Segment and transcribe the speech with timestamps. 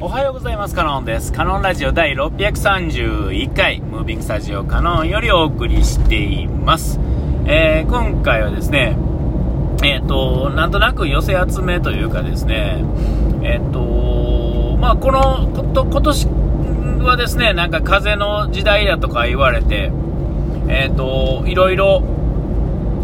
[0.00, 0.76] おはようございます。
[0.76, 1.32] カノンです。
[1.32, 7.00] カノンラジオ第631回、ムービングスタジオカノンよりお送りしています。
[7.46, 8.96] えー、今回はですね、
[9.82, 12.84] えっ、ー、と、なんとなく寄せ集めというかですね、
[13.42, 16.26] えっ、ー、と、まあ、この、こと、今年
[17.04, 19.90] はですね、なんか風の時代だとか言われて、
[20.68, 22.04] えっ、と、いろいろ、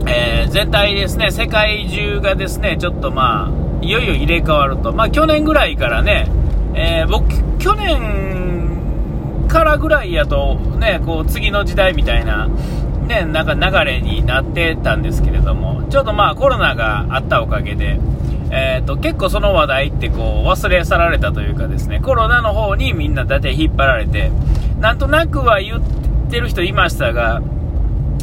[0.07, 4.93] え全体ですね、世界中がですね、ちょっとまあ、いよいよ入れ替わると。
[4.93, 6.29] まあ、去年ぐらいからね、
[6.75, 7.27] えー、僕、
[7.59, 12.49] 去年からぐらいやと、ね、こう、次の時代みたいな、
[13.07, 18.01] ね、なんか流れになってたんですけれども、ちょっとまあコロナがあったおかげで、
[18.51, 24.31] えーと、結構その話題ってこう忘れ去られたというかですね、コロナの方にみんな大体引っ張られて、
[24.81, 25.81] なんとなくは言っ
[26.31, 27.43] てる人いましたが、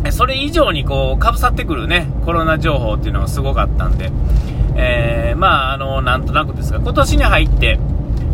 [0.10, 4.12] それ以上にこう、かぶさってくるね、コロナ情報っていうのがすごかったんで、
[4.76, 7.80] えー、まあ、あの、なんとなくですが、今年に入って、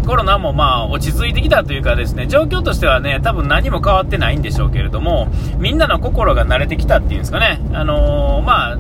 [0.08, 5.28] コロナもまあ落ち着いてきたというかですね、状況としてはね、多分何も変わってないんでしょうけれども、
[5.60, 8.78] みんなの心が慣れてきたっていうんですかね、あのー、まあ、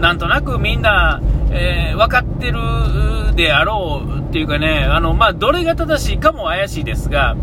[0.00, 2.58] なんとなくみんな、えー、分かってる
[3.36, 7.36] であろうっていうかね、あの、まあ、どれが正しいかも怪しいですが、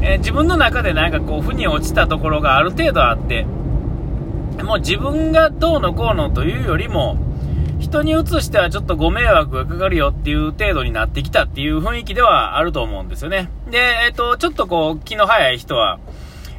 [0.00, 3.44] えー、自分の中でなんかこう、負に落ちたところがある程度あって、
[4.62, 7.16] もう自分がどうのこうのというよりも、
[7.88, 13.48] 人に移してはちょっとご迷惑がかかるよっていう程度になってきたっていう雰囲気ではあると思うんですよね。
[13.70, 15.98] で、えっ、ー、と、ちょっとこう、気の早い人は、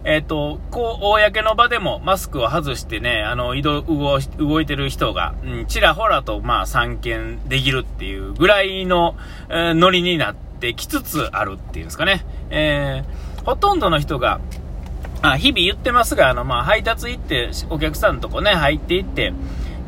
[0.03, 9.16] えっ、ー、と、こう、公の場でもマスクを外してね、あの、移動、動いてる人が、うん、ちらほらと、まあ、参見できるっていうぐらいの、
[9.49, 12.25] えー、ノリになってきつつあるっていうんですかね。
[12.49, 14.39] えー、ほとんどの人が、
[15.21, 19.33] あ、日々言ってますが、あの、まあ、配達行って、お客さんのとこね、入っていって、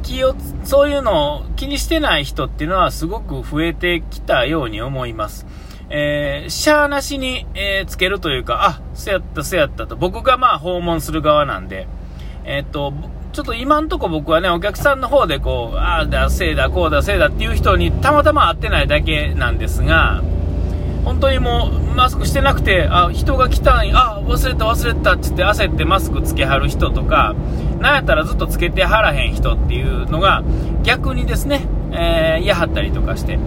[0.01, 5.45] 気を、そういうのを気にしてない人っていうのはすごく増えてきたように思います。
[5.89, 11.87] えー、シャーなしに、えー、つけるというか、あ、そうやった、そうやったと、僕がまあ訪問する側なんで、
[12.45, 12.93] えー、っと、
[13.33, 20.21] ちょっと今んとこ僕はね、お客さんの方でこう、ああだ、せいだ、こうだ、せいだっていう人にたまたま会ってないだけなんですが、
[21.03, 27.35] 本当にもうマスクしてなくて、あ、人が来たんや、あ、忘れた忘れたって言って焦ってマスクつけはる人とか、
[27.81, 30.43] なんやったらずっとつけてはらへん人っていうのが
[30.83, 33.39] 逆にですね、えー、嫌はったりとかして、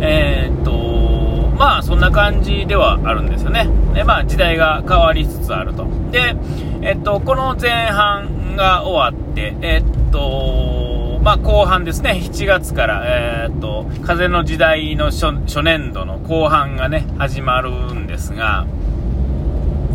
[0.00, 3.68] えー、っと、まあそんな感じではあるんですよね。
[3.94, 5.86] で、まあ時代が変わりつつあると。
[6.10, 6.34] で、
[6.82, 18.66] えっと、この前半が終わって、えっと、まあ後半ですね、7月から、えー、っと、風の時代の初年度の後半がね、始まるんですが、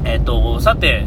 [0.06, 1.06] えっと、さて、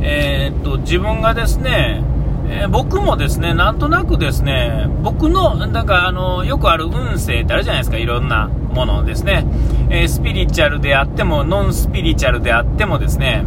[0.00, 2.02] えー、っと、自分がですね、
[2.50, 9.46] えー、僕もですね、なんとなくですね、僕の、なんかあの、よくある運勢ってあるじゃないですか、いろんなものですね。
[9.90, 13.44] えー、スピリチュアルであっても、ノンスピリチュアルであってもですね、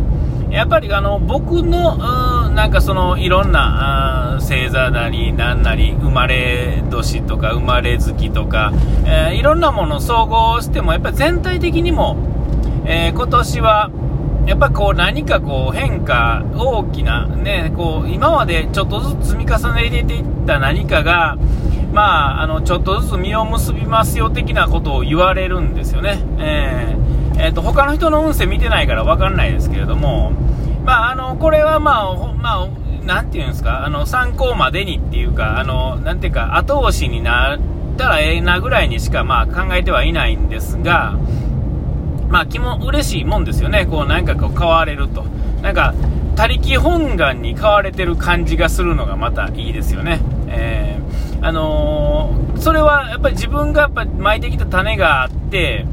[0.52, 1.98] やっぱりあの、僕の、
[2.50, 8.74] なんかその、いろんな、星座なり、ななり、生まれ年とか、生まれ月とか、
[9.06, 12.18] えー、いろんなものを総合しても、やっぱり全体的にも、
[12.86, 13.92] え今年は、
[14.52, 21.38] やっぱこう何かこう変化、大きなね、こう今までちょっとずつ積み重ねていった何かが、
[21.94, 26.22] まあ、あの、ちょっとずつ実を結びますよ的なことを言われるんですよね。
[26.38, 30.34] えー、えー、と、他の人の運勢見てないからわかんないですけれども、
[30.84, 32.68] まあ、あの、これはまあ、まあ、
[33.06, 37.60] なんていうんですか、あの、参考までにっていうか、あの、なんていうか、後押しになっ
[37.96, 41.16] たらええなぐらいにしかまあ考えてはいないんですが、
[42.31, 43.86] まあ気も嬉しいもんですよね。
[43.86, 45.24] こうなんかこう変われると。
[45.62, 45.94] なんか、
[46.36, 50.19] 他力本願に変われてる感じがするのがまたいいですよね。
[50.47, 55.86] えー、あのー、それはやっぱり自分がやっぱ巻いてきた種があって、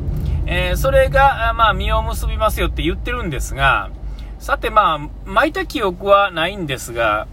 [0.47, 3.91] えー、それが、まあ、実を結びますよって言ってるんですが、
[4.39, 7.27] さてまあ、巻いた記憶はないんですが、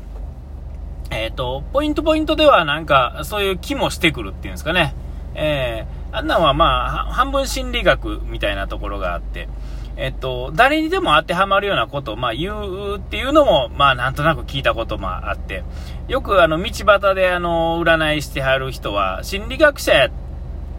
[1.11, 4.95] えっ、と、ポイントポイントではなんか、そういう気もしてくるっていうんですかね。
[5.35, 9.49] えー、あんなんはまあ、半分心理学みたいなところがあって、
[9.97, 15.63] えっと、誰にでも当てはまるようなことを、まあ、言うっていうのも、まあ、なんとなく聞いたこともあって、
[16.07, 20.09] よく、あの、道端で、あの、占いしてはる人は、心理学者、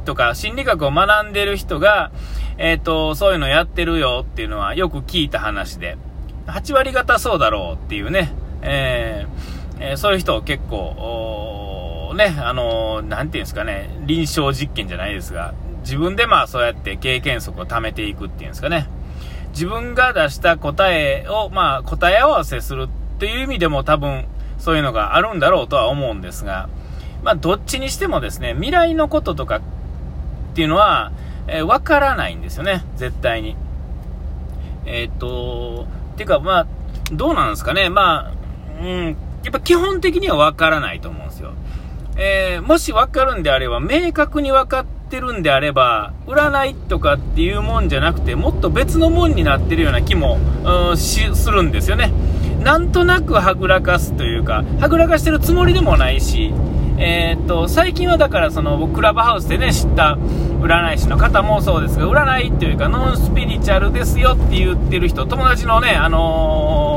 [0.06, 2.10] とか、心理学を学んでる人が、
[2.56, 5.98] えっと、そういうのやってるよっていうのはよく聞いた話で、
[6.46, 8.32] 8割方そうだろうっていうね、
[8.62, 10.94] えー、えー、そういう人結構、
[12.16, 18.88] ね、あのー、なんていうんですかね、臨床実験じゃないですが、自分でまあそうやって経験則を貯めていくっていうんですかね。
[19.50, 24.26] 自分が出した答えを、まあ答え合わせするっていう意味でも多分
[24.58, 26.68] そういうのがあるんだろうとは思うんですが、
[27.22, 29.60] まあどっちにしてもですね、未来のこととかっ
[30.54, 31.12] ていうのは、
[31.48, 33.56] えー、わからないんですよね、絶対に。
[34.84, 36.66] えー、っと、っていうか、まあ、
[37.12, 38.32] どうなんですかね、まあ、
[38.80, 41.52] うん、やっぱ基本的にはわからないと思うんですよ。
[42.18, 52.12] えー、もしわかるんであれば、明確に分かってるんであれば、占いとかっていうもんじゃなくて、もっと別のもんになってるような気も、うん、するんですよね。
[52.62, 56.52] なんとなくはぐらかすというか、はぐらかしてるつもりでもないし、
[56.98, 60.16] えー、っと、最近はだからその、クラブハウスでね、知った
[60.62, 66.95] 占い師の方もそうですが、占いっていうか、ノンスピリチュアルですよって言ってる人、友達のね、あのー、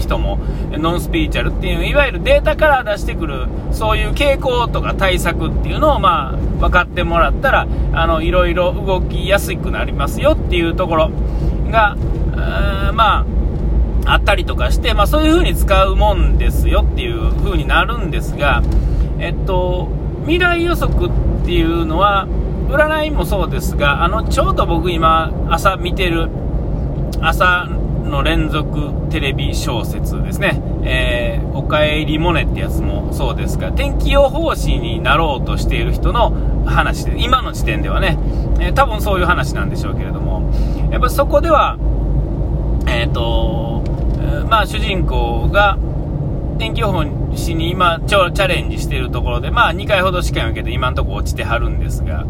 [0.00, 0.38] 人も、
[0.72, 11.10] ノンスピリチュアルっていう、いわゆるデータから出してくる、そういう傾向とか対策っていうのを、まあ、分かってもらったら、あの、いろいろ動きやすくなりますよっていうところ
[11.70, 11.96] が、
[12.92, 13.24] ま
[14.06, 18.62] あ、あったりとかして、まあ、そういう風に使うもんですよっていう風になるんですが、
[19.18, 19.88] えっと、
[20.22, 22.26] 未来予測っていうのは、
[22.68, 26.28] 占いもそうですが、あの、ちょうど僕今、朝見てる、
[27.20, 27.68] 朝
[28.04, 38.18] の連続テレビ小説ですね、えー、おかえりモネってやつもそうですが、天気予報士になろうとしている人の話で、今の時点ではね、
[38.60, 40.52] えー、多分そういう話なんでしょうけれども、
[40.90, 41.76] やっぱそこでは、
[42.86, 43.84] えっ、ー、と、
[44.48, 45.78] まあ主人公が、
[46.58, 47.04] 天気予報
[47.36, 52.26] 士に今チャレンジしているところで、まあ2回ほど試験を受けて今のところ落ちてはるんですが、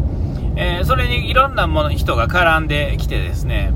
[0.55, 3.73] え、それにいろんなもの人が絡んできてですね、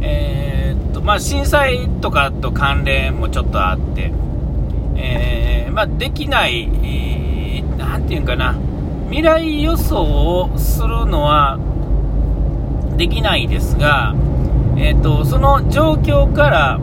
[0.00, 4.12] えー、っと、まあ震災とかと関連もちょっとあって、
[4.96, 8.56] えー、まあできない、えー、なんていうかな、
[9.08, 11.58] 未来予想をするのは
[12.96, 14.14] できないですが、
[14.76, 16.80] えーとその状況から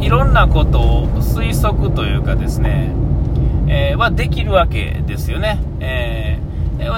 [0.00, 2.90] いろんなことを推測というかですね、
[3.68, 5.58] えー、はできるわけですよね。
[5.80, 6.19] えー、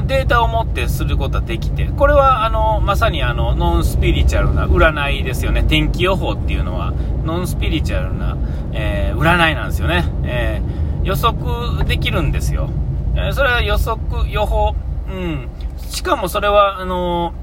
[0.07, 5.65] データを持ってすることはできて、これはあのまさにあのノンスピリチュアルな占いですよね。
[5.65, 6.93] 天気予報っていうのは
[7.25, 8.37] ノンスピリチュアルな、
[8.73, 10.05] えー、占いなんですよね。
[10.25, 10.63] え
[11.03, 12.71] 予測できるんですよ。
[13.17, 14.75] えそれは予測、予報、
[15.09, 15.49] うん。
[15.77, 17.35] しかもそれは、あの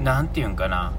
[0.00, 0.92] ー、て言うんかな。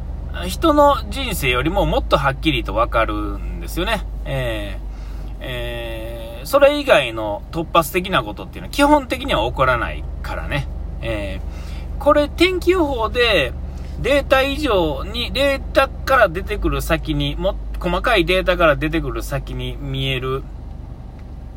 [0.48, 4.06] 人の人生よりももっとはっきりとわかるんですよね。
[4.26, 10.68] えー、えー、それ以外の突発的なことっていうのは基本的には起こらないからね。
[11.06, 13.54] えー、これ天気予報で
[14.00, 20.44] データ以上に、データから出てくる先に、も細かいデータから出てくる先に見える、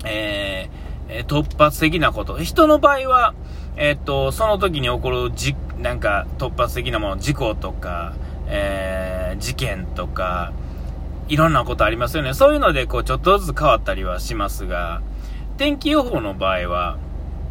[0.05, 2.39] えー、突発的なこと。
[2.39, 3.35] 人の場合は、
[3.77, 8.15] えっと、その時に起こるじ、なんか突発的なもの、事故とか、
[8.47, 10.53] えー、事件とか、
[11.29, 12.35] いろんなことありますよね。
[12.35, 15.03] そういうので、こう、ちょっとずつ変わったりはしますが、
[15.57, 16.99] 天気予報の場合は、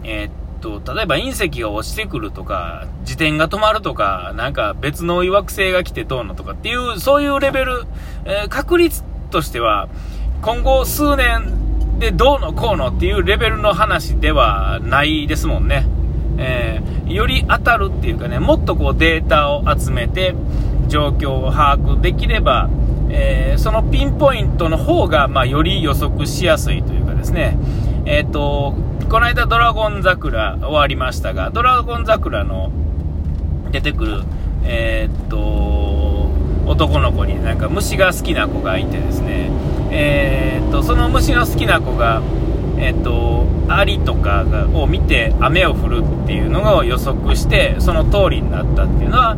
[0.03, 7.85] えー、っと、例えば隕石が落ちてくるとか、自転が止まるとか、なんか別の曰く星が来てどうのとかっていう、そういうレベル、
[8.25, 9.87] えー、確率としては、
[10.41, 15.87] 今後数年でどうのこうのっていうレベルの話ではないですもんね。
[16.39, 20.35] えー、より当たるっていうかね、もっとこうデータを集めて、
[20.87, 22.69] 状況を把握できれば、
[23.09, 27.57] えー、そのピンポイントの方が、まあ、より予測しやすいというかですね、
[28.07, 28.73] えっ、ー、と、
[29.09, 32.71] この間ドラゴン桜終わりましたが、ドラゴン桜の
[33.71, 34.23] 出てくる、
[34.63, 36.31] えっ、と、
[36.65, 39.49] 男の子になんか虫が好きな子がいてですね、
[39.91, 42.21] えっと、その虫の好きな子が、
[42.77, 49.37] えっと、アリとかを見て雨を降るっていうのを予測してその通りになったっていうのは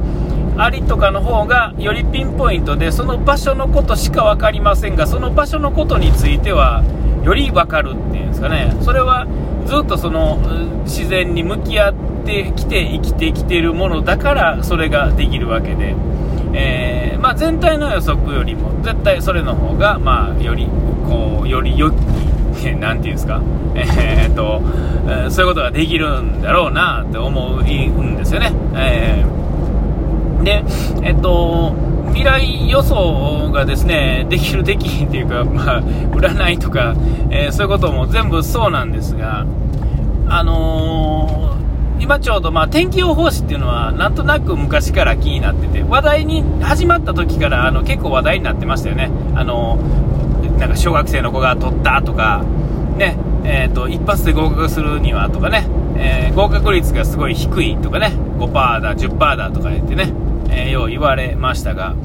[0.58, 6.84] アリとかの方がよりピンポイントでその場所のことしか分かりませんがその場所のことについては
[7.24, 8.76] より分かるっていうんですかね。
[8.82, 9.28] それは
[9.66, 10.40] ずっとその
[10.84, 11.94] 自然に向き合っ
[12.26, 15.96] てきて生きてきてるものだからそれができるわけで、
[16.54, 20.68] えー、まあ、全体の予測よりも絶対それの方が、まあ、より
[21.08, 21.96] こうより良き
[22.80, 23.42] 何て言うんですか、
[23.76, 24.62] えー、っと、
[25.30, 28.52] そういうことができるんだろうなって思うんですよね。
[28.76, 29.40] えー
[30.44, 30.64] で、
[31.04, 31.76] えっと、
[32.10, 36.96] 未来予想がですね、できる、できひんっていうか、 まあ、占いとか、
[37.30, 39.46] えー、そういうことも全部そうなんですが、
[40.28, 49.10] あのー、今ちょうど、まあ、天気予報士っていうのは、なんとなく昔から気になってて、話題に、始まった時から、あの、結構話題になってましたよね。
[49.36, 52.44] あのー、なんか小学生の子が取ったとか、
[52.98, 55.66] ね、えっ、と、一発で合格するにはとかね、
[55.98, 60.14] え合格率がすごい低いとかね、5%だ、10%だとか言ってね、
[60.52, 61.96] えー、よう言われましたが、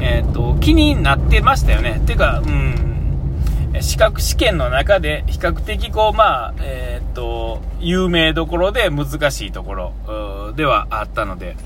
[0.00, 2.00] えーと、気になってましたよね。
[2.06, 11.56] ていうか、うん、資格試験の中で比較的こう、まあ、えっ、ー、と、有名どころで難しいところではあったので、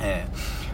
[0.00, 0.26] え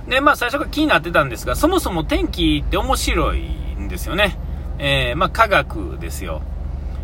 [0.06, 3.40] ー、で、まあ最初から気になってたんですが、そもそも天気って面白い
[3.78, 4.38] んですよね。
[4.78, 6.42] えー、まあ科学ですよ。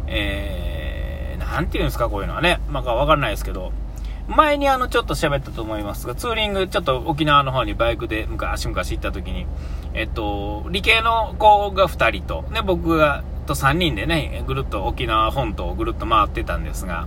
[0.06, 2.60] えー、なんていうんですか、こういうのはね。
[2.68, 3.72] まあわかんないですけど。
[4.28, 9.46] 前にあの、ちょっと喋ったと思いますが、ツーリング、ちょっと沖縄の方にバイクで昔々行った時に、
[9.92, 17.06] えっと、理系の子が2人と、ね、僕が、と3人でね、ぐるっと沖縄本島をぐるっと回ってたんですが、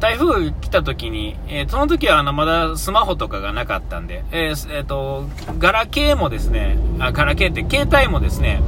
[0.00, 5.26] 台風来た時に、えー、その時はあのまだスマホとかがなかったんで、えーえーと、
[5.58, 8.62] ガラケーもですね、あガラケーって携帯もですね、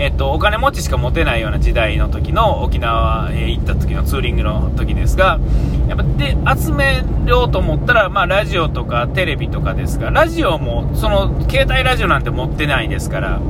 [0.00, 5.40] えーと、お金持ちしか持てないような時代の時の沖縄へ行った時のツーリングの時ですが、
[5.88, 13.40] やっぱで集めようと思ったら、まあ、ラジオとかテレビとかですが、ラジオもその携帯ラジオなんて持ってないですから、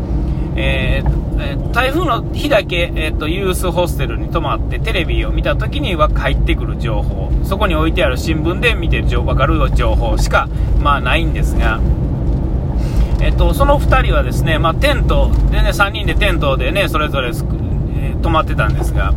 [0.56, 10.48] えー、台風の日だけ、えーと、ユースホステルに泊まってテレビを見た時には入ってくる情報そこに置いてある新聞で見てる分かる情報しか、
[10.80, 11.78] まあ、ないんですが、
[13.20, 19.14] えーと、その2人はですね、まあ、テントでね3人でテントでねそれぞれ、えー、泊まってたんですが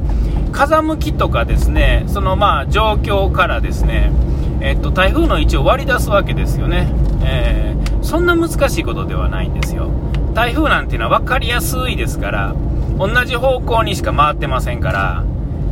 [0.52, 4.12] 風向きとかですねそのまあ状況からですね、
[4.60, 6.92] えーと台風の位置を割り出すわけですよね、
[7.24, 9.92] えー、そんな難しいことではないんですよ
[10.34, 12.56] 台風なんていうのは分かりやすいですから、
[12.98, 15.24] 同じ方向にしか回ってませんから、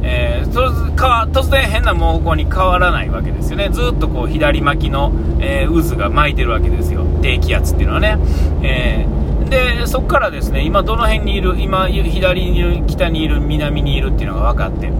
[0.01, 3.69] えー、突然変な方向に変わらないわけですよね。
[3.69, 7.05] ずっとこう左巻きの、えー、渦が巻いてるわけですよ。
[7.22, 8.18] 低気圧っていうのはね。
[8.64, 14.92] えー、で、そこからですね、今どの辺にいる、今左にいる、北にいる、南にいるっていうのが分かって、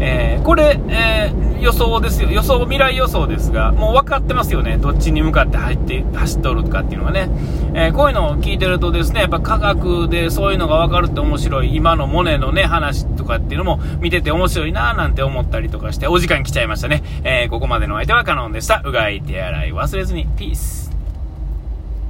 [0.00, 2.30] えー、これ、えー、予想ですよ。
[2.30, 4.78] 予想、未来予想ですが、もう分かってますよね。
[4.78, 7.28] どっちに向かって入って、走っとるかっていうのはね。
[7.74, 11.74] え、こういうのを聞いてるとですね、やっぱ科学でそういうのが分かるって面白い。
[11.74, 17.02] 今のモネのね、話とかっていうのも見てて面白いなぁなんて思ったりとかして、お時間来ちゃいましたね。
[17.24, 18.82] えここまでの相手はカノンでした。
[18.84, 20.26] うがい手洗い忘れずに。
[20.36, 20.87] ピース。